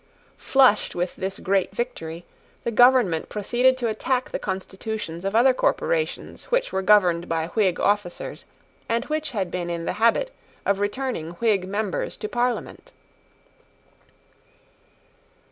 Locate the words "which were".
6.45-6.81